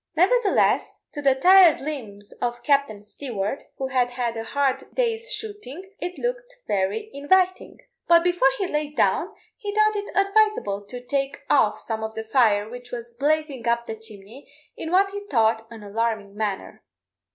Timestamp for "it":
5.99-6.17, 9.95-10.09